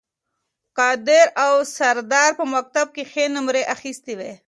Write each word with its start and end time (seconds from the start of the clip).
قادر 0.77 1.27
او 1.45 1.53
سردار 1.77 2.31
په 2.39 2.43
مکتب 2.53 2.87
کې 2.95 3.03
ښې 3.11 3.25
نمرې 3.35 3.63
اخیستې 3.75 4.13
وې 4.19 4.31